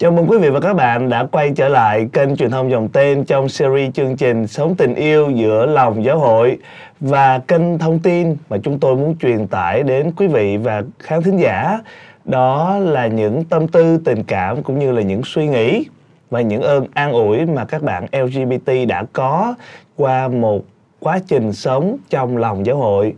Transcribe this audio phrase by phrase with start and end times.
[0.00, 2.88] Chào mừng quý vị và các bạn đã quay trở lại kênh truyền thông dòng
[2.88, 6.58] tên trong series chương trình Sống tình yêu giữa lòng giáo hội
[7.00, 11.22] và kênh thông tin mà chúng tôi muốn truyền tải đến quý vị và khán
[11.22, 11.78] thính giả.
[12.24, 15.84] Đó là những tâm tư, tình cảm cũng như là những suy nghĩ
[16.30, 19.54] và những ơn an ủi mà các bạn LGBT đã có
[19.96, 20.60] qua một
[21.00, 23.14] quá trình sống trong lòng giáo hội.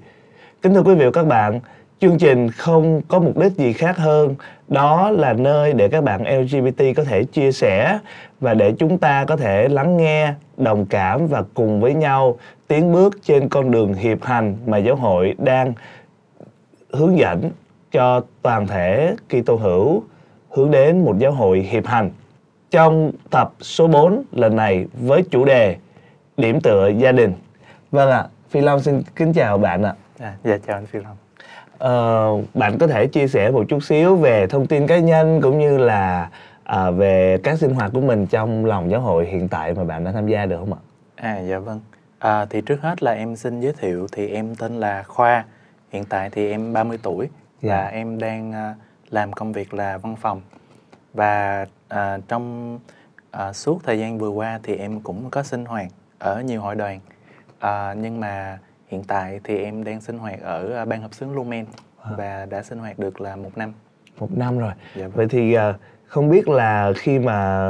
[0.62, 1.60] Kính thưa quý vị và các bạn,
[2.00, 4.34] chương trình không có mục đích gì khác hơn
[4.68, 7.98] đó là nơi để các bạn lgbt có thể chia sẻ
[8.41, 12.92] và để chúng ta có thể lắng nghe đồng cảm và cùng với nhau tiến
[12.92, 15.72] bước trên con đường hiệp hành mà giáo hội đang
[16.92, 17.50] hướng dẫn
[17.92, 20.02] cho toàn thể Kitô hữu
[20.50, 22.10] hướng đến một giáo hội hiệp hành.
[22.70, 25.77] Trong tập số 4 lần này với chủ đề
[26.36, 27.32] điểm tựa gia đình.
[27.91, 29.94] Vâng ạ, Phi Long xin kính chào bạn ạ.
[30.19, 31.16] À, dạ chào anh Phi Long.
[31.81, 35.59] Ờ, bạn có thể chia sẻ một chút xíu về thông tin cá nhân cũng
[35.59, 36.28] như là
[36.64, 40.05] à, về các sinh hoạt của mình trong lòng giáo hội hiện tại mà bạn
[40.05, 40.81] đã tham gia được không ạ?
[41.17, 41.81] À dạ vâng.
[42.19, 45.45] À, thì trước hết là em xin giới thiệu thì em tên là Khoa.
[45.92, 47.28] Hiện tại thì em 30 tuổi
[47.62, 47.77] Dạ.
[47.77, 48.75] và em đang à,
[49.11, 50.41] làm công việc là văn phòng.
[51.15, 52.78] Và à, trong
[53.31, 55.87] à, suốt thời gian vừa qua thì em cũng có sinh hoạt
[56.19, 57.00] ở nhiều hội đoàn.
[57.59, 58.59] À, nhưng mà
[58.91, 61.66] hiện tại thì em đang sinh hoạt ở à, ban hợp xướng Lumen
[62.16, 63.72] và đã sinh hoạt được là một năm.
[64.19, 64.72] Một năm rồi.
[64.97, 65.16] Dạ vâng.
[65.16, 65.74] Vậy thì à,
[66.06, 67.69] không biết là khi mà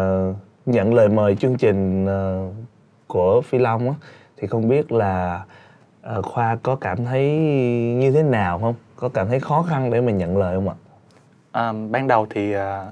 [0.66, 2.46] nhận lời mời chương trình à,
[3.06, 3.94] của Phi Long á,
[4.36, 5.44] thì không biết là
[6.02, 7.36] à, Khoa có cảm thấy
[8.00, 8.74] như thế nào không?
[8.96, 10.74] Có cảm thấy khó khăn để mà nhận lời không ạ?
[11.52, 12.86] À, ban đầu thì à,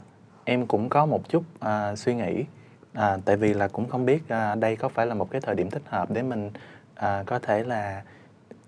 [0.44, 2.44] em cũng có một chút à, suy nghĩ
[2.92, 5.54] à, tại vì là cũng không biết à, đây có phải là một cái thời
[5.54, 6.50] điểm thích hợp để mình
[6.94, 8.02] à, có thể là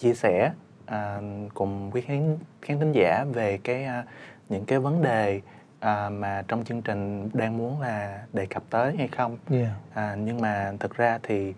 [0.01, 0.53] chia sẻ
[0.87, 1.21] à,
[1.55, 4.05] cùng quý khán khán thính giả về cái à,
[4.49, 5.41] những cái vấn đề
[5.81, 9.71] à, mà trong chương trình đang muốn là đề cập tới hay không Yeah.
[9.95, 11.55] à, nhưng mà thực ra thì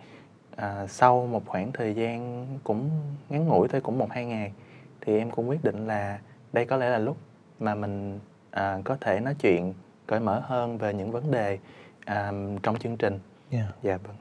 [0.56, 2.90] à, sau một khoảng thời gian cũng
[3.28, 4.52] ngắn ngủi thôi cũng một hai ngày
[5.00, 6.18] thì em cũng quyết định là
[6.52, 7.16] đây có lẽ là lúc
[7.60, 9.74] mà mình à, có thể nói chuyện
[10.06, 11.58] cởi mở hơn về những vấn đề
[12.04, 13.18] à, trong chương trình
[13.50, 13.66] Yeah.
[13.82, 14.16] dạ vâng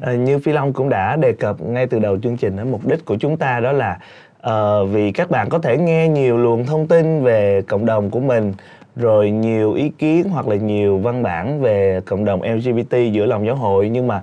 [0.00, 3.04] À, như Phi Long cũng đã đề cập ngay từ đầu chương trình mục đích
[3.04, 3.98] của chúng ta đó là
[4.46, 8.20] uh, vì các bạn có thể nghe nhiều luồng thông tin về cộng đồng của
[8.20, 8.54] mình
[8.96, 13.46] rồi nhiều ý kiến hoặc là nhiều văn bản về cộng đồng LGBT giữa lòng
[13.46, 13.88] giáo hội.
[13.88, 14.22] Nhưng mà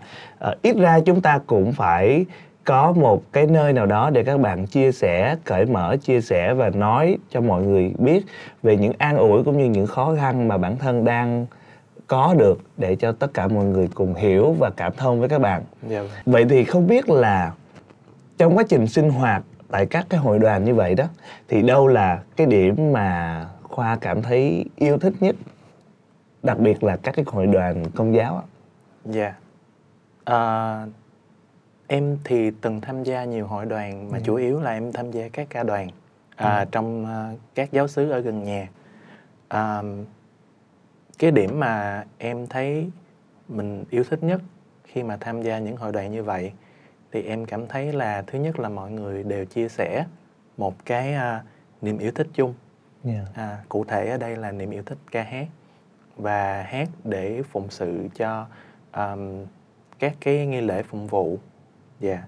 [0.50, 2.26] uh, ít ra chúng ta cũng phải
[2.64, 6.54] có một cái nơi nào đó để các bạn chia sẻ cởi mở chia sẻ
[6.54, 8.26] và nói cho mọi người biết
[8.64, 11.46] về những an ủi cũng như những khó khăn mà bản thân đang
[12.12, 15.40] có được để cho tất cả mọi người cùng hiểu và cảm thông với các
[15.42, 17.54] bạn dạ vâng vậy thì không biết là
[18.38, 21.06] trong quá trình sinh hoạt tại các cái hội đoàn như vậy đó
[21.48, 25.36] thì đâu là cái điểm mà khoa cảm thấy yêu thích nhất
[26.44, 28.44] đặc biệt là các cái hội đoàn công giáo á.
[29.06, 29.34] Dạ.
[30.24, 30.86] À,
[31.88, 35.30] em thì từng tham gia nhiều hội đoàn mà chủ yếu là em tham gia
[35.30, 35.90] các ca đoàn
[36.36, 38.68] à, trong à, các giáo xứ ở gần nhà.
[39.48, 39.82] À,
[41.22, 42.90] cái điểm mà em thấy
[43.48, 44.42] mình yêu thích nhất
[44.84, 46.52] khi mà tham gia những hội đoàn như vậy
[47.12, 50.06] thì em cảm thấy là thứ nhất là mọi người đều chia sẻ
[50.58, 51.44] một cái à,
[51.82, 52.54] niềm yêu thích chung
[53.06, 53.26] Yeah.
[53.34, 55.48] À, cụ thể ở đây là niềm yêu thích ca hát
[56.18, 58.48] và hát để phụng sự cho
[58.94, 59.46] um,
[60.00, 61.40] các cái nghi lễ phụng vụ.
[62.00, 62.24] Dạ.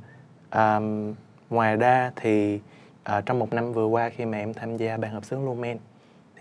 [0.52, 1.14] Um,
[1.50, 2.60] ngoài ra thì
[3.04, 5.78] à, trong một năm vừa qua khi mà em tham gia ban hợp xướng Lumen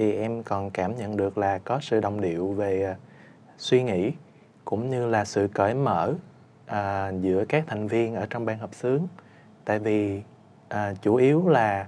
[0.02, 2.96] thì em còn cảm nhận được là có sự đồng điệu về à,
[3.58, 4.12] suy nghĩ
[4.64, 6.14] cũng như là sự cởi mở
[6.66, 9.06] à, giữa các thành viên ở trong ban hợp xướng.
[9.64, 10.22] Tại vì
[10.68, 11.86] à, chủ yếu là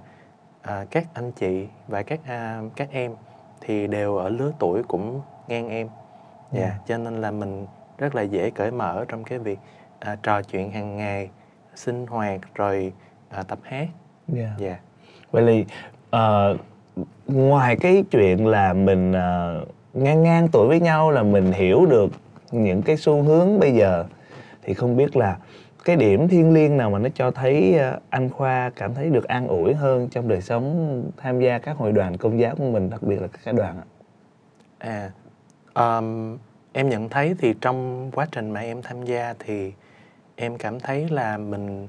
[0.61, 3.15] à, các anh chị và các à, các em
[3.61, 5.89] thì đều ở lứa tuổi cũng ngang em
[6.51, 6.81] dạ Yeah.
[6.87, 7.67] cho nên là mình
[7.97, 9.59] rất là dễ cởi mở trong cái việc
[9.99, 11.29] à, trò chuyện hàng ngày
[11.75, 12.93] sinh hoạt rồi
[13.29, 13.87] à, tập hát
[14.35, 14.49] Yeah.
[14.57, 14.79] dạ
[15.31, 15.65] vậy thì
[16.09, 16.57] ờ,
[17.27, 22.11] ngoài cái chuyện là mình uh, ngang ngang tuổi với nhau là mình hiểu được
[22.51, 24.05] những cái xu hướng bây giờ
[24.63, 25.37] thì không biết là
[25.85, 29.27] cái điểm thiêng liêng nào mà nó cho thấy à, anh Khoa cảm thấy được
[29.27, 32.89] an ủi hơn trong đời sống tham gia các hội đoàn công giáo của mình
[32.89, 33.85] đặc biệt là các cái đoàn ạ.
[34.77, 35.11] à
[35.97, 36.37] um,
[36.73, 39.73] em nhận thấy thì trong quá trình mà em tham gia thì
[40.35, 41.87] em cảm thấy là mình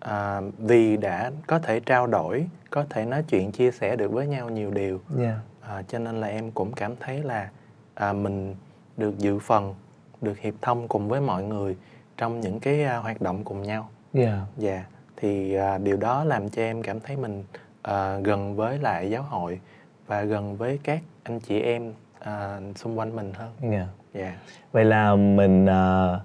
[0.00, 4.26] à, vì đã có thể trao đổi có thể nói chuyện chia sẻ được với
[4.26, 5.36] nhau nhiều điều Yeah.
[5.60, 7.50] À, cho nên là em cũng cảm thấy là
[7.94, 8.54] à, mình
[8.96, 9.74] được dự phần,
[10.20, 11.76] được hiệp thông cùng với mọi người
[12.16, 13.88] trong những cái à, hoạt động cùng nhau.
[14.14, 14.38] Yeah.
[14.56, 14.84] Dạ,
[15.16, 17.44] thì à, điều đó làm cho em cảm thấy mình
[17.82, 19.60] à, gần với lại giáo hội
[20.06, 23.86] và gần với các anh chị em à, xung quanh mình hơn Dạ.
[24.14, 24.36] dạ
[24.72, 26.20] Vậy là mình ờ,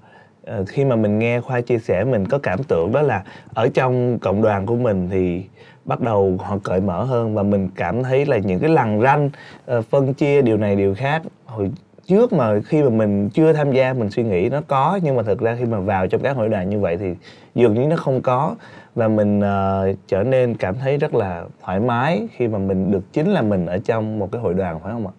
[0.46, 3.70] Ờ, khi mà mình nghe Khoa chia sẻ mình có cảm tưởng đó là ở
[3.74, 5.46] trong cộng đoàn của mình thì
[5.86, 9.30] bắt đầu họ cởi mở hơn và mình cảm thấy là những cái lằn ranh
[9.66, 11.72] ờ, phân chia điều này điều khác hồi
[12.08, 15.24] trước mà khi mà mình chưa tham gia mình suy nghĩ nó có nhưng mà
[15.24, 17.14] thực ra khi mà vào trong các hội đoàn như vậy thì
[17.56, 18.56] dường như nó không có
[18.96, 23.14] và mình uh, trở nên cảm thấy rất là thoải mái khi mà mình được
[23.14, 25.14] chính là mình ở trong một cái hội đoàn phải không ạ?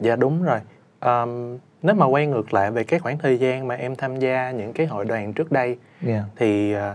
[0.00, 0.58] Dạ đúng rồi.
[1.00, 4.50] Um, nếu mà quay ngược lại về cái khoảng thời gian mà em tham gia
[4.50, 6.24] những cái hội đoàn trước đây Dạ.
[6.36, 6.94] thì ờ,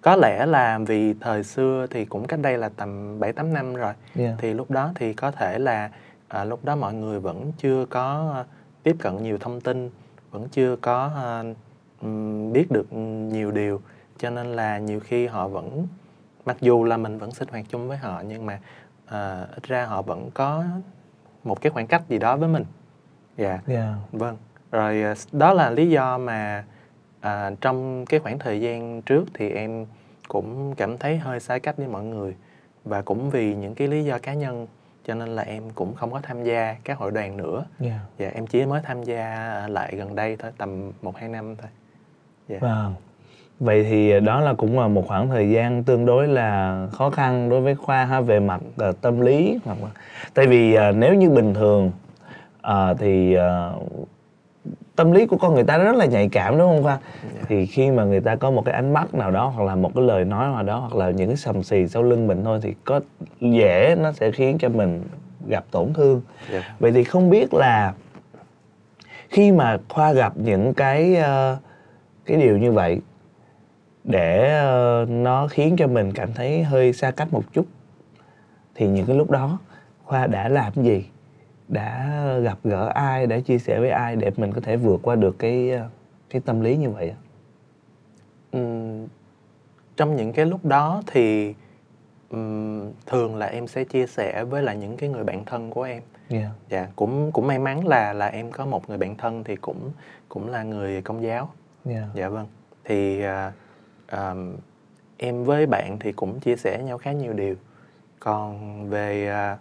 [0.00, 3.74] có lẽ là vì thời xưa thì cũng cách đây là tầm 7 8 năm
[3.74, 3.92] rồi.
[4.14, 4.34] Dạ.
[4.38, 5.90] Thì lúc đó thì có thể là
[6.28, 8.44] à, lúc đó mọi người vẫn chưa có ờ,
[8.82, 9.90] tiếp cận nhiều thông tin,
[10.30, 11.10] vẫn chưa có
[12.02, 12.92] ừm, biết được
[13.32, 13.80] nhiều điều
[14.18, 15.86] cho nên là nhiều khi họ vẫn
[16.46, 18.60] mặc dù là mình vẫn sinh hoạt chung với họ nhưng mà
[19.06, 20.64] à, ít ra họ vẫn có
[21.44, 22.64] một cái khoảng cách gì đó với mình.
[23.36, 23.58] Dạ.
[23.66, 23.94] Dạ.
[24.12, 24.36] Vâng,
[24.72, 26.64] rồi à, đó là lý do mà
[27.20, 29.86] à, trong cái khoảng thời gian trước thì em
[30.28, 32.34] cũng cảm thấy hơi xa cách với mọi người
[32.84, 34.66] và cũng vì những cái lý do cá nhân
[35.06, 37.98] cho nên là em cũng không có tham gia các hội đoàn nữa Dạ.
[38.18, 41.70] và em chỉ mới tham gia lại gần đây thôi tầm một hai năm thôi.
[42.48, 42.58] Dạ.
[42.60, 42.94] Vâng.
[43.60, 47.48] Vậy thì đó là cũng là một khoảng thời gian tương đối là khó khăn
[47.48, 49.88] đối với Khoa ha về mặt ờ, tâm lý hoặc là
[50.34, 51.92] tại vì ờ, nếu như bình thường
[52.64, 53.74] ờ, thì ờ,
[54.96, 56.98] tâm lý của con người ta rất là nhạy cảm đúng không Khoa?
[57.34, 57.42] Dạ.
[57.48, 59.90] Thì khi mà người ta có một cái ánh mắt nào đó hoặc là một
[59.94, 62.58] cái lời nói nào đó hoặc là những cái sầm xì sau lưng mình thôi
[62.62, 63.00] thì có
[63.40, 65.02] dễ nó sẽ khiến cho mình
[65.48, 66.22] gặp tổn thương.
[66.52, 66.76] Dạ.
[66.78, 67.94] Vậy thì không biết là
[69.28, 71.56] khi mà Khoa gặp những cái ờ,
[72.26, 73.00] cái điều như vậy
[74.04, 77.66] để ờ, nó khiến cho mình cảm thấy hơi xa cách một chút
[78.74, 79.58] thì những cái lúc đó
[80.04, 81.04] Khoa đã làm gì?
[81.68, 85.14] Đã gặp gỡ ai, đã chia sẻ với ai để mình có thể vượt qua
[85.16, 85.88] được cái ờ,
[86.30, 87.10] cái tâm lý như vậy?
[87.10, 87.16] ạ?
[88.52, 89.06] Ừm,
[89.96, 91.54] trong những cái lúc đó thì
[92.30, 95.82] ừm, thường là em sẽ chia sẻ với lại những cái người bạn thân của
[95.82, 96.50] em Dạ.
[96.68, 99.90] dạ cũng cũng may mắn là là em có một người bạn thân thì cũng
[100.28, 101.50] cũng là người công giáo
[101.84, 102.08] Dạ.
[102.14, 102.46] dạ vâng
[102.84, 103.52] thì à,
[104.06, 104.56] àm,
[105.16, 107.54] em với bạn thì cũng chia sẻ nhau khá nhiều điều
[108.20, 109.58] còn về à,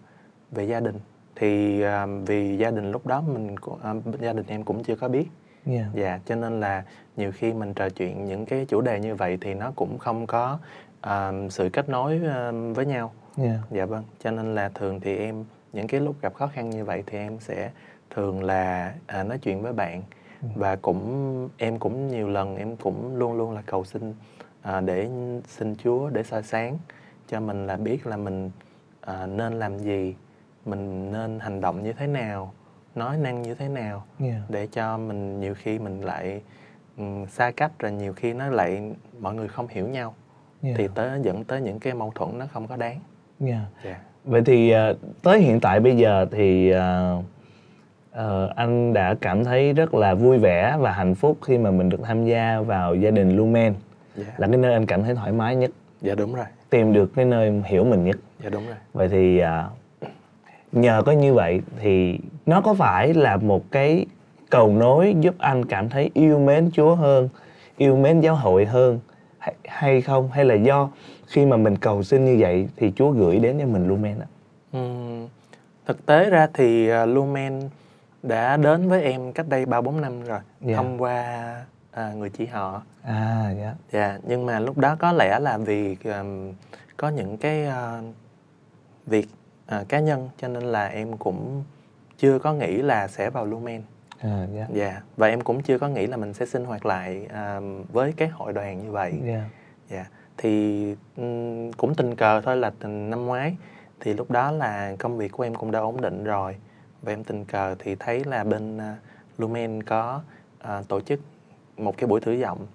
[0.51, 0.99] về gia đình
[1.35, 4.95] thì à, vì gia đình lúc đó mình cũng- à, gia đình em cũng chưa
[4.95, 5.25] có biết
[5.65, 5.85] Dạ.
[5.94, 6.83] dạ cho nên là
[7.18, 10.27] nhiều khi mình trò chuyện những cái chủ đề như vậy thì nó cũng không
[10.27, 10.59] có
[11.01, 13.59] à, sự kết nối à, với nhau Dạ.
[13.71, 16.85] Dạ vâng, cho nên là thường thì em những cái lúc gặp khó khăn như
[16.85, 17.71] vậy thì em sẽ
[18.09, 20.03] thường là à, nói chuyện với bạn
[20.56, 24.13] và cũng em cũng nhiều lần em cũng luôn luôn là cầu xin
[24.62, 25.09] à, để
[25.47, 26.77] xin Chúa để soi sáng
[27.27, 28.51] cho mình là biết là mình
[29.01, 30.15] à, nên làm gì,
[30.65, 32.54] mình nên hành động như thế nào,
[32.95, 34.33] nói năng như thế nào Dạ.
[34.50, 36.42] để cho mình nhiều khi mình lại
[36.98, 40.13] ừm, xa cách rồi nhiều khi nó lại mọi người không hiểu nhau
[40.62, 40.74] Dạ.
[40.77, 43.00] thì tới dẫn tới những cái mâu thuẫn nó không có đáng.
[43.39, 43.60] Dạ.
[43.86, 44.00] Dạ.
[44.24, 47.21] Vậy thì ờ, tới hiện tại bây giờ thì ờ,
[48.12, 51.89] ờ, anh đã cảm thấy rất là vui vẻ và hạnh phúc khi mà mình
[51.89, 53.73] được tham gia vào gia đình Lumen
[54.16, 54.26] Dạ.
[54.37, 55.71] là cái nơi anh cảm thấy thoải mái nhất,
[56.02, 56.45] Dạ đúng rồi.
[56.69, 58.16] tìm được cái nơi hiểu mình nhất.
[58.44, 58.76] Dạ đúng rồi.
[58.94, 59.68] Vậy thì à,
[60.73, 64.06] nhờ có như vậy thì nó có phải là một cái
[64.49, 67.30] cầu nối giúp anh cảm thấy yêu mến Chúa hơn,
[67.77, 68.99] yêu mến giáo hội hơn
[69.37, 70.30] hay, hay không?
[70.31, 70.89] Hay là do
[71.27, 74.27] khi mà mình cầu xin như vậy thì Chúa gửi đến cho mình Lumen ạ?
[74.71, 75.27] Ừm,
[75.85, 77.59] thực tế ra thì uh, Lumen
[78.23, 80.75] đã đến với em cách đây 3 4 năm rồi Dạ.
[80.75, 81.56] thông qua
[81.92, 82.81] à, người chị họ.
[83.03, 83.73] À dạ.
[83.92, 86.51] Dạ, nhưng mà lúc đó có lẽ là vì ừm,
[86.97, 88.01] có những cái à,
[89.06, 89.27] việc
[89.65, 91.63] à, cá nhân cho nên là em cũng
[92.17, 93.81] chưa có nghĩ là sẽ vào Lumen.
[94.19, 94.67] À dạ.
[94.73, 97.59] Dạ, và em cũng chưa có nghĩ là mình sẽ sinh hoạt lại à,
[97.91, 99.13] với cái hội đoàn như vậy.
[99.25, 99.49] Dạ.
[99.89, 100.05] Dạ,
[100.37, 103.55] thì ừm, cũng tình cờ thôi là tình năm ngoái
[103.99, 106.55] thì lúc đó là công việc của em cũng đã ổn định rồi
[107.01, 108.97] và em tình cờ thì thấy là bên à,
[109.37, 110.21] Lumen có
[110.59, 111.19] à, tổ chức
[111.77, 112.67] một cái buổi thử giọng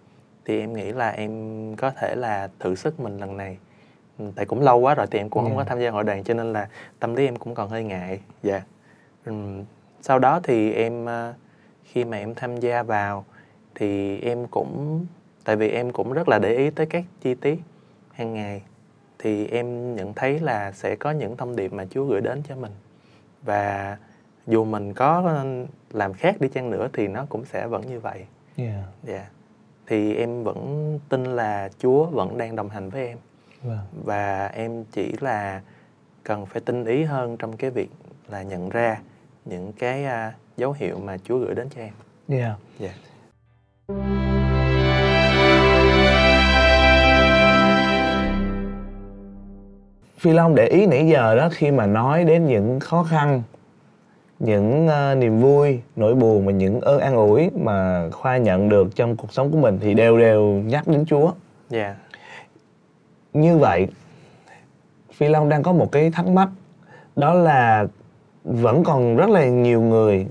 [0.44, 1.32] thì em nghĩ là em
[1.76, 3.58] có thể là thử sức mình lần này
[4.34, 5.58] tại cũng lâu quá rồi thì em cũng không Dạ.
[5.58, 6.68] có tham gia hội đoàn cho nên là
[7.00, 8.20] tâm lý em cũng còn hơi ngại.
[8.42, 8.62] Dạ.
[9.24, 9.64] Ừm,
[10.02, 11.34] sau đó thì em à,
[11.84, 13.24] khi mà em tham gia vào
[13.74, 15.06] thì em cũng
[15.44, 17.58] tại vì em cũng rất là để ý tới các chi tiết
[18.12, 18.62] hàng ngày
[19.18, 22.56] thì em nhận thấy là sẽ có những thông điệp mà Chúa gửi đến cho
[22.56, 22.72] mình.
[23.42, 23.96] Và
[24.46, 25.44] dù mình có
[25.90, 28.26] làm khác đi chăng nữa thì nó cũng sẽ vẫn như vậy.
[28.56, 28.82] Dạ.
[29.02, 29.26] dạ.
[29.86, 33.18] Thì em vẫn tin là Chúa vẫn đang đồng hành với em
[33.62, 33.78] Vâng.
[34.04, 35.60] và em chỉ là
[36.22, 37.90] cần phải tinh ý hơn trong cái việc
[38.28, 38.98] là nhận ra
[39.44, 41.92] những cái uh, dấu hiệu mà Chúa gửi đến cho em.
[42.28, 42.58] Yeah.
[42.80, 42.94] Yeah.
[50.18, 53.42] Phi Long để ý nãy giờ đó khi mà nói đến những khó khăn,
[54.38, 58.96] những uh, niềm vui, nỗi buồn và những ơn an ủi mà Khoa nhận được
[58.96, 61.32] trong cuộc sống của mình thì đều đều nhắc đến Chúa.
[61.70, 61.96] Yeah.
[63.32, 63.86] Như vậy,
[65.12, 66.48] Phi Long đang có một cái thắc mắc
[67.16, 67.86] đó là
[68.44, 70.26] vẫn còn rất là nhiều người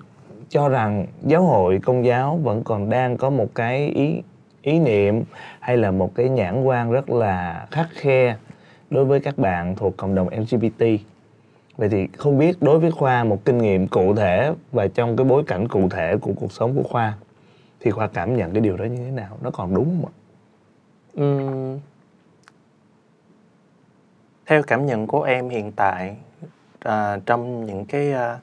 [0.49, 4.21] cho rằng giáo hội công giáo vẫn còn đang có một cái ý
[4.61, 5.23] ý niệm
[5.59, 8.35] hay là một cái nhãn quan rất là khắc khe
[8.89, 10.83] đối với các bạn thuộc cộng đồng LGBT.
[11.77, 15.25] Vậy thì không biết đối với Khoa một kinh nghiệm cụ thể và trong cái
[15.25, 17.13] bối cảnh cụ thể của cuộc sống của Khoa
[17.79, 19.37] thì Khoa cảm nhận cái điều đó như thế nào?
[19.41, 20.13] Nó còn đúng không ạ?
[21.23, 21.79] Uhm,
[24.47, 26.15] theo cảm nhận của em hiện tại
[26.79, 28.39] à, trong những cái à,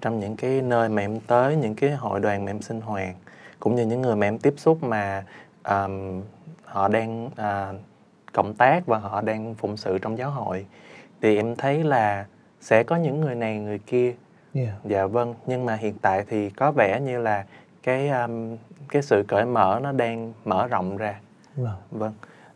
[0.00, 3.14] trong những cái nơi mà em tới những cái hội đoàn mà em sinh hoạt
[3.60, 5.24] cũng như những người mà em tiếp xúc mà
[5.64, 6.22] um,
[6.64, 7.80] họ đang uh,
[8.32, 10.66] cộng tác và họ đang phụng sự trong giáo hội
[11.20, 12.26] thì em thấy là
[12.60, 14.14] sẽ có những người này người kia
[14.54, 14.68] Yeah.
[14.84, 17.44] dạ vâng nhưng mà hiện tại thì có vẻ như là
[17.82, 18.56] cái um,
[18.88, 21.14] cái sự cởi mở nó đang mở rộng ra
[21.56, 21.76] Vâng.
[21.90, 22.12] vâng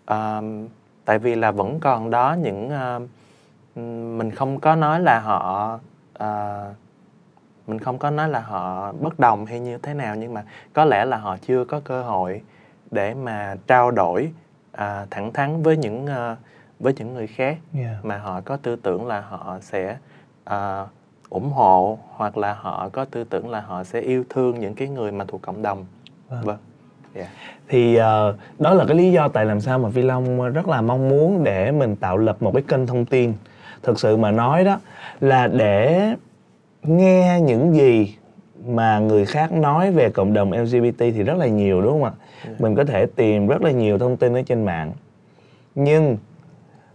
[0.06, 0.68] um,
[1.04, 3.02] tại vì là vẫn còn đó những uh,
[4.18, 5.78] mình không có nói là họ
[6.22, 6.76] uh,
[7.66, 10.84] mình không có nói là họ bất đồng hay như thế nào nhưng mà có
[10.84, 12.42] lẽ là họ chưa có cơ hội
[12.90, 14.32] để mà trao đổi
[14.72, 16.36] à, thẳng thắn với những à,
[16.80, 18.04] với những người khác Yeah.
[18.04, 19.96] mà họ có tư tưởng là họ sẽ
[20.44, 20.86] à,
[21.30, 24.88] ủng hộ hoặc là họ có tư tưởng là họ sẽ yêu thương những cái
[24.88, 25.84] người mà thuộc cộng đồng
[26.28, 26.44] Vâng.
[26.44, 26.58] vâng
[27.14, 27.26] dạ.
[27.68, 30.80] Thì ờ, đó là cái lý do tại làm sao mà Phi Long rất là
[30.80, 33.32] mong muốn để mình tạo lập một cái kênh thông tin.
[33.82, 34.80] Thực sự mà nói đó
[35.20, 36.14] là để
[36.82, 38.16] nghe những gì
[38.66, 42.12] mà người khác nói về cộng đồng LGBT thì rất là nhiều đúng không ạ?
[42.58, 44.92] Mình có thể tìm rất là nhiều thông tin ở trên mạng.
[45.74, 46.16] Nhưng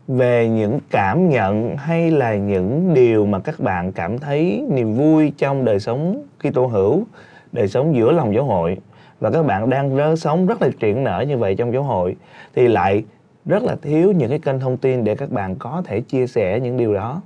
[0.08, 5.34] về những cảm nhận hay là những điều mà các bạn cảm thấy niềm vui
[5.38, 7.04] trong đời sống Kitô hữu,
[7.52, 8.78] đời sống giữa lòng giáo hội
[9.20, 12.16] và các bạn đang rớ sống rất là triển nở như vậy trong giáo hội
[12.56, 13.04] thì lại
[13.46, 16.60] rất là thiếu những cái kênh thông tin để các bạn có thể chia sẻ
[16.60, 17.22] những điều đó.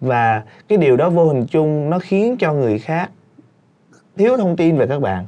[0.00, 3.10] Và cái điều đó vô hình chung nó khiến cho người khác
[4.16, 5.26] thiếu thông tin về các bạn.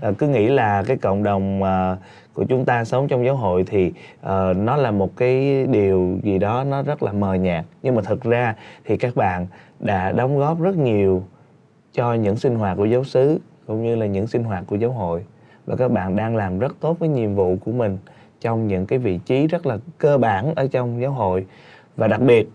[0.00, 1.96] À, cứ nghĩ là cái cộng đồng à,
[2.34, 6.38] của chúng ta sống trong giáo hội thì uh, nó là một cái điều gì
[6.38, 7.64] đó nó rất là mờ nhạt.
[7.82, 8.54] Nhưng mà thực ra
[8.84, 9.46] thì các bạn
[9.80, 11.22] đã đóng góp rất nhiều
[11.92, 14.90] cho những sinh hoạt của giáo xứ cũng như là những sinh hoạt của giáo
[14.90, 15.24] hội
[15.66, 17.98] và các bạn đang làm rất tốt với nhiệm vụ của mình
[18.40, 21.46] trong những cái vị trí rất là cơ bản ở trong giáo hội.
[21.96, 22.48] Và đặc biệt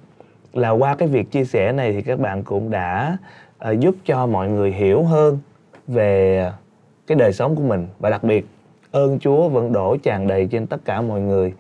[0.54, 3.18] là qua cái việc chia sẻ này thì các bạn cũng đã
[3.72, 5.40] uh, giúp cho mọi người hiểu hơn
[5.88, 6.52] về
[7.08, 7.88] cái đời sống của mình.
[8.00, 8.46] Và đặc biệt
[8.92, 11.54] ơn Chúa vẫn đổ tràn đầy trên tất cả mọi người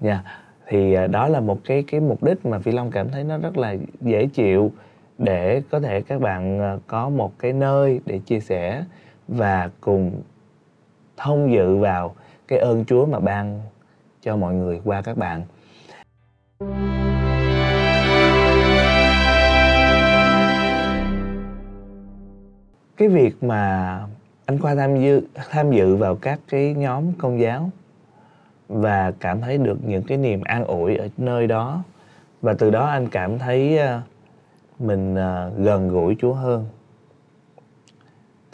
[0.00, 0.22] nha.
[0.66, 3.38] Thì uh, đó là một cái cái mục đích mà Phi Long cảm thấy nó
[3.38, 4.72] rất là dễ chịu
[5.18, 8.84] để có thể các bạn uh, có một cái nơi để chia sẻ
[9.28, 10.12] và cùng
[11.18, 12.14] thông dự vào
[12.48, 13.60] cái ơn Chúa mà ban
[14.22, 15.42] cho mọi người qua các bạn.
[22.96, 24.00] Cái việc mà
[24.46, 27.70] anh Khoa tham dự tham dự vào các cái nhóm công giáo
[28.68, 31.82] và cảm thấy được những cái niềm an ủi ở nơi đó,
[32.42, 34.00] và từ đó anh cảm thấy ờ,
[34.78, 36.66] mình ờ, gần gũi Chúa hơn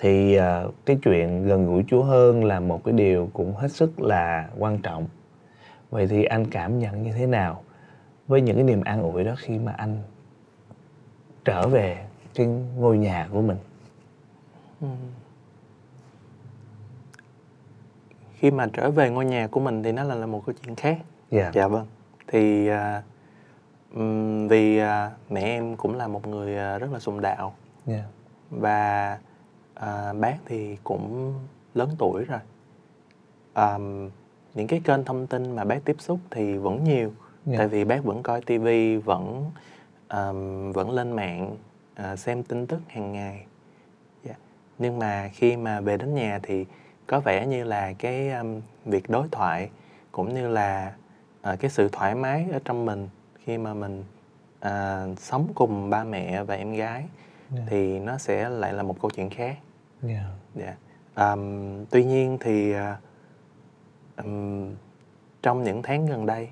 [0.05, 4.01] thì à, cái chuyện gần gũi Chúa hơn là một cái điều cũng hết sức
[4.01, 5.07] là quan trọng.
[5.91, 7.63] Vậy thì anh cảm nhận như thế nào
[8.27, 9.99] với những cái niềm an ủi đó khi mà anh
[11.45, 12.47] trở về cái
[12.77, 13.57] ngôi nhà của mình?
[18.35, 20.75] Khi mà trở về ngôi nhà của mình thì nó là, là một câu chuyện
[20.75, 20.99] khác.
[21.31, 21.51] Dạ.
[21.55, 21.87] Dạ vâng.
[22.27, 22.69] Thì
[23.95, 27.55] ừm, vì à, mẹ em cũng là một người à, rất là sùng đạo.
[27.87, 28.05] Dạ.
[28.51, 29.19] Và
[29.75, 31.35] à, bác thì cũng
[31.75, 32.41] lớn tuổi rồi
[33.53, 33.79] à,
[34.55, 37.13] những cái kênh thông tin mà bác tiếp xúc thì vẫn nhiều
[37.47, 37.59] Dạ.
[37.59, 39.51] tại vì bác vẫn coi tivi vẫn
[40.09, 40.33] à,
[40.75, 41.57] vẫn lên mạng
[41.95, 43.47] à, xem tin tức hàng ngày
[44.25, 44.35] Dạ.
[44.79, 46.67] nhưng mà khi mà về đến nhà thì
[47.07, 49.71] có vẻ như là cái um, việc đối thoại
[50.13, 50.95] cũng như là
[51.43, 53.09] à, cái sự thoải mái ở trong mình
[53.45, 54.05] khi mà mình
[54.61, 57.05] à, sống cùng ba mẹ và em gái
[57.51, 57.63] Dạ.
[57.67, 59.57] thì nó sẽ lại là một câu chuyện khác
[60.09, 60.25] dạ.
[60.65, 60.79] Yeah.
[61.17, 62.99] um, tuy nhiên thì à,
[65.43, 66.49] trong những tháng gần đây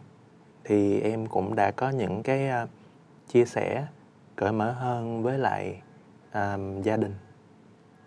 [0.65, 2.69] thì em cũng đã có những cái uh,
[3.29, 3.87] chia sẻ
[4.37, 5.83] cởi mở hơn với lại
[6.35, 7.15] um, gia đình.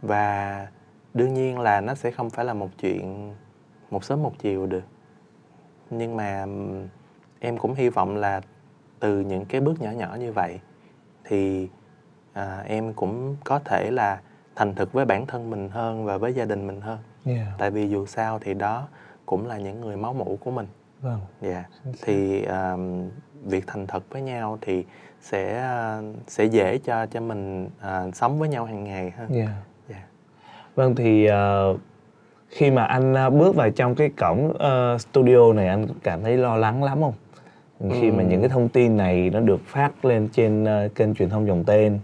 [0.02, 0.68] Và
[1.14, 3.34] đương nhiên là nó sẽ không phải là một chuyện
[3.92, 4.84] một sớm một chiều được.
[5.90, 6.88] Nhưng mà um,
[7.40, 8.42] em cũng hy vọng là
[9.00, 10.60] từ những cái bước nhỏ nhỏ như vậy
[11.24, 11.70] thì
[12.34, 14.22] à, em cũng có thể là
[14.56, 16.98] thành thực với bản thân mình hơn và với gia đình mình hơn.
[17.26, 17.48] Yeah.
[17.58, 18.88] tại vì dù sao thì đó
[19.26, 20.68] cũng là những người máu mủ của mình.
[21.02, 21.20] Vâng.
[21.42, 21.64] Dạ
[22.02, 23.10] thì um,
[23.44, 24.86] việc thành thật với nhau thì
[25.22, 25.70] sẽ
[26.00, 29.30] uh, sẽ dễ cho cho mình uh, sống với nhau hàng ngày hơn.
[29.34, 29.50] Yeah.
[29.90, 30.04] dạ
[30.76, 31.80] vâng thì uh,
[32.50, 36.56] khi mà anh bước vào trong cái cổng uh, studio này anh cảm thấy lo
[36.56, 37.14] lắng lắm không?
[37.92, 38.30] Khi mà Ừm.
[38.30, 41.64] những cái thông tin này nó được phát lên trên uh, kênh truyền thông dòng
[41.64, 42.00] tên.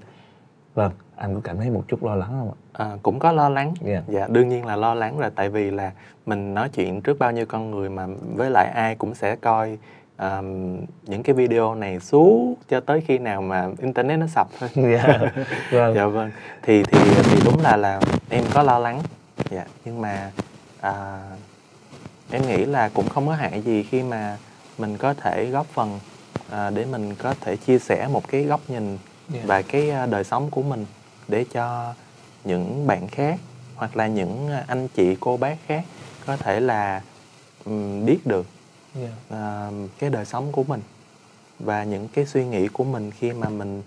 [0.74, 0.92] Vâng
[1.22, 2.58] anh có cảm thấy một chút lo lắng không ạ?
[2.74, 3.74] À, cũng có lo lắng.
[3.82, 4.02] Dạ.
[4.08, 5.92] dạ đương nhiên là lo lắng rồi tại vì là
[6.26, 9.78] mình nói chuyện trước bao nhiêu con người mà với lại ai cũng sẽ coi
[10.18, 14.70] um, những cái video này suốt cho tới khi nào mà internet nó sập thôi.
[14.76, 15.20] Dạ.
[15.72, 15.96] Vâng.
[15.96, 16.32] Dạ vâng.
[16.62, 19.02] Thì thì thì đúng là là em có lo lắng.
[19.50, 20.32] Dạ nhưng mà
[20.82, 21.22] à,
[22.32, 24.38] em nghĩ là cũng không có hại gì khi mà
[24.78, 26.00] mình có thể góp phần
[26.52, 28.98] à, để mình có thể chia sẻ một cái góc nhìn
[29.34, 29.42] Dạ.
[29.46, 30.86] và cái à, đời sống của mình
[31.32, 31.94] để cho
[32.44, 33.40] những bạn khác
[33.76, 35.84] hoặc là những à, anh chị cô bác khác
[36.26, 37.02] có thể là
[37.66, 38.46] ừm, biết được
[39.30, 39.70] à,
[40.00, 40.82] cái đời sống của mình
[41.60, 43.82] và những cái suy nghĩ của mình khi mà mình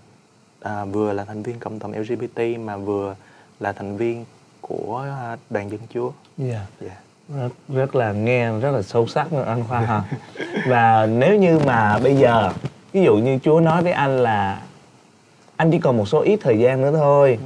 [0.61, 3.15] à, vừa là thành viên cộng đồng LGBT mà vừa
[3.59, 4.25] là thành viên
[4.61, 6.11] của à, đoàn dân chúa.
[6.37, 7.49] dạ Dạ.
[7.69, 10.03] rất, là nghe rất là sâu sắc anh Khoa ha
[10.67, 12.51] và nếu như mà bây giờ
[12.93, 14.61] ví dụ như Chúa nói với anh là
[15.57, 17.39] anh chỉ còn một số ít thời gian nữa thôi.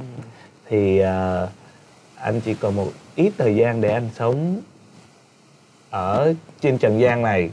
[0.68, 1.48] Thì ờ,
[2.14, 4.60] anh chỉ còn một ít thời gian để anh sống
[5.90, 7.50] ở trên trần gian này.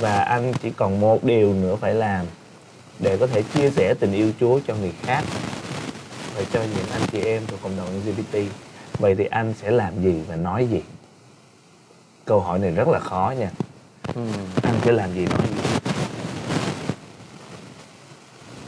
[0.00, 2.26] Và anh chỉ còn một điều nữa phải làm
[2.98, 5.24] để có thể chia sẻ tình yêu Chúa cho người khác
[6.36, 8.38] và cho những anh chị em thuộc cộng đồng LGBT
[8.98, 10.82] vậy thì anh sẽ làm gì và nói gì?
[12.24, 13.50] Câu hỏi này rất là khó nha.
[14.14, 15.53] Ừm, anh sẽ làm gì nói gì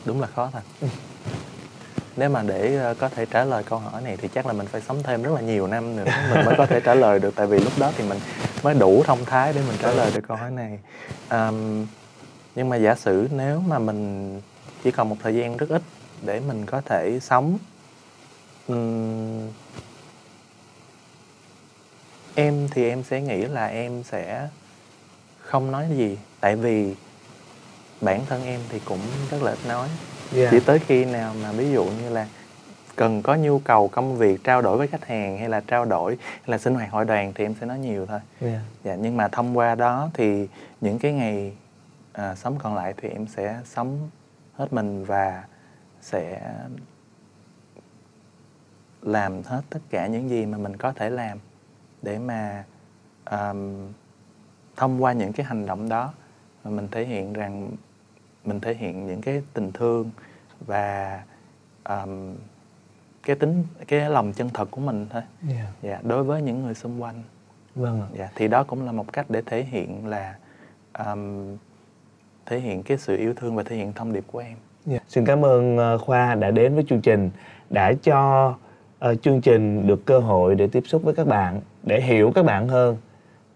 [0.07, 0.89] đúng là khó thật.
[2.17, 4.67] Nếu mà để ờ, có thể trả lời câu hỏi này thì chắc là mình
[4.67, 7.35] phải sống thêm rất là nhiều năm nữa mình mới có thể trả lời được
[7.37, 8.19] tại vì lúc đó thì mình
[8.63, 10.79] mới đủ thông thái để mình trả lời được câu hỏi này.
[11.29, 11.87] Ờm,
[12.55, 14.41] nhưng mà giả sử nếu mà mình
[14.85, 15.83] chỉ còn một thời gian rất ít
[16.23, 17.59] để mình có thể sống
[18.69, 19.49] ừm,
[22.35, 24.49] em thì em sẽ nghĩ là em sẽ
[25.41, 26.95] không nói gì tại vì
[28.01, 29.89] bản thân em thì cũng rất là ít nói
[30.37, 30.49] yeah.
[30.51, 32.29] chỉ tới khi nào mà ví dụ như là
[32.97, 36.17] cần có nhu cầu công việc trao đổi với khách hàng hay là trao đổi
[36.21, 38.61] hay là sinh hoạt hội đoàn thì em sẽ nói nhiều thôi yeah.
[38.85, 40.49] dạ nhưng mà thông qua đó thì
[40.81, 41.53] những cái ngày
[42.13, 44.11] à, sống còn lại thì em sẽ sống
[44.57, 45.45] hết mình và
[46.01, 46.41] sẽ
[49.03, 51.39] làm hết tất cả những gì mà mình có thể làm
[52.03, 52.65] để mà
[53.31, 53.93] um,
[54.77, 56.13] thông qua những cái hành động đó
[56.71, 57.71] mình thể hiện rằng
[58.45, 60.11] mình thể hiện những cái tình thương
[60.67, 61.23] và
[61.89, 62.35] um,
[63.23, 65.67] cái tính cái lòng chân thật của mình thôi yeah.
[65.83, 67.23] dạ đối với những người xung quanh
[67.75, 70.37] vâng ạ dạ thì đó cũng là một cách để thể hiện là
[70.99, 71.57] um,
[72.47, 74.99] thể hiện cái sự yêu thương và thể hiện thông điệp của em Dạ.
[75.09, 77.31] Xin cảm ơn ờ, Khoa đã đến với chương trình,
[77.71, 78.55] đã cho
[78.99, 82.45] ờ, chương trình được cơ hội để tiếp xúc với các bạn, để hiểu các
[82.45, 82.97] bạn hơn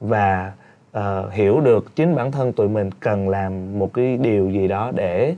[0.00, 0.52] và
[0.92, 4.92] ờ, hiểu được chính bản thân tụi mình cần làm một cái điều gì đó
[4.94, 5.34] để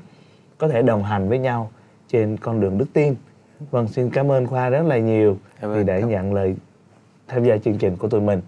[0.59, 1.71] có thể đồng hành với nhau
[2.09, 3.15] trên con đường đức tin.
[3.71, 6.57] Vâng, xin cảm ơn Khoa rất là nhiều vì đã nhận lời
[7.29, 8.41] tham gia chương trình của tụi mình.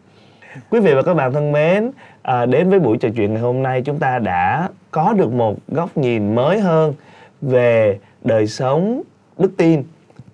[0.71, 1.91] Quý vị và các bạn thân mến,
[2.23, 5.57] à, đến với buổi trò chuyện ngày hôm nay chúng ta đã có được một
[5.69, 6.95] góc nhìn mới hơn
[7.41, 9.03] về đời sống
[9.39, 9.83] đức tin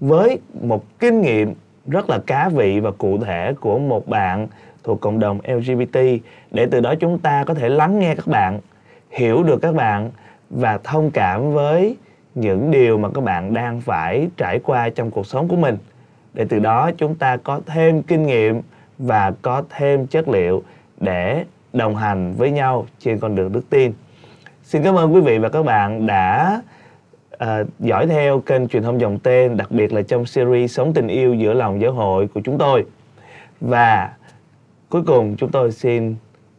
[0.00, 1.54] với một kinh nghiệm
[1.86, 4.46] rất là cá vị và cụ thể của một bạn
[4.90, 5.98] thuộc cộng đồng LGBT
[6.50, 8.60] để từ đó chúng ta có thể lắng nghe các bạn,
[9.10, 10.10] hiểu được các bạn
[10.50, 11.96] và thông cảm với
[12.34, 15.76] những điều mà các bạn đang phải trải qua trong cuộc sống của mình
[16.34, 18.60] để từ đó chúng ta có thêm kinh nghiệm
[18.98, 20.62] và có thêm chất liệu
[21.00, 23.92] để đồng hành với nhau trên con đường đức tin.
[24.62, 26.60] Xin cảm ơn quý vị và các bạn đã
[27.44, 27.48] uh,
[27.78, 31.34] dõi theo kênh truyền thông dòng tên, đặc biệt là trong series Sống tình yêu
[31.34, 32.84] giữa lòng giáo hội của chúng tôi.
[33.60, 34.10] Và
[34.90, 36.16] Cuối cùng chúng tôi xin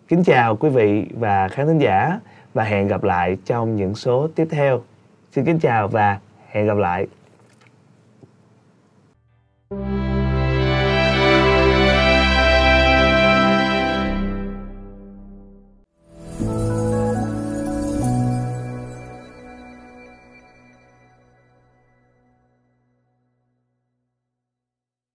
[0.08, 2.20] kính chào quý vị và khán thính giả
[2.54, 4.82] và hẹn gặp lại trong những số tiếp theo.
[5.32, 7.08] Xin kính chào và hẹn gặp lại.
[9.70, 10.01] thank you